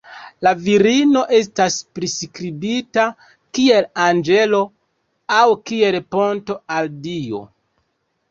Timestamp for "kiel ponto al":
5.73-6.91